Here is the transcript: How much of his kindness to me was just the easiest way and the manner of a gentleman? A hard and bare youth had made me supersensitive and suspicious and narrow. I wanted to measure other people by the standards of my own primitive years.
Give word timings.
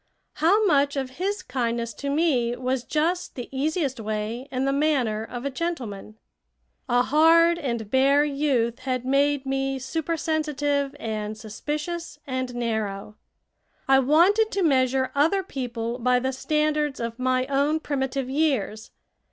How 0.37 0.65
much 0.65 0.95
of 0.95 1.19
his 1.21 1.43
kindness 1.43 1.93
to 1.93 2.09
me 2.09 2.55
was 2.55 2.83
just 2.83 3.35
the 3.35 3.47
easiest 3.55 3.99
way 3.99 4.47
and 4.49 4.67
the 4.67 4.73
manner 4.73 5.23
of 5.23 5.45
a 5.45 5.51
gentleman? 5.51 6.17
A 6.89 7.03
hard 7.03 7.59
and 7.59 7.87
bare 7.91 8.25
youth 8.25 8.79
had 8.79 9.05
made 9.05 9.45
me 9.45 9.77
supersensitive 9.77 10.95
and 10.99 11.37
suspicious 11.37 12.17
and 12.25 12.55
narrow. 12.55 13.15
I 13.87 13.99
wanted 13.99 14.49
to 14.53 14.63
measure 14.63 15.11
other 15.13 15.43
people 15.43 15.99
by 15.99 16.17
the 16.17 16.33
standards 16.33 16.99
of 16.99 17.19
my 17.19 17.45
own 17.45 17.79
primitive 17.79 18.27
years. 18.27 18.89